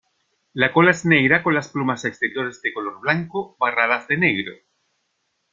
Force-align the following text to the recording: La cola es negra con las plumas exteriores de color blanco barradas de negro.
La 0.53 0.73
cola 0.73 0.89
es 0.89 1.05
negra 1.05 1.43
con 1.43 1.53
las 1.53 1.67
plumas 1.69 2.05
exteriores 2.05 2.59
de 2.63 2.73
color 2.73 2.99
blanco 3.01 3.55
barradas 3.59 4.07
de 4.07 4.17
negro. 4.17 4.53